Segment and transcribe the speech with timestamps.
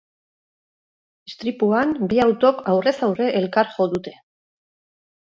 [1.31, 4.15] Istripuan bi autok aurrez aurre elkar jo dute.